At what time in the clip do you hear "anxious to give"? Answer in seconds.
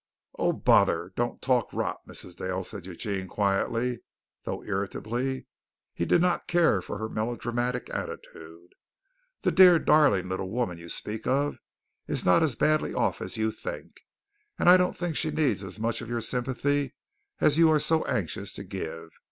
18.05-19.11